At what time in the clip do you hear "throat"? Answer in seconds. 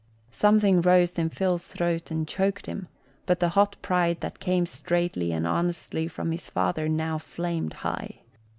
1.67-2.09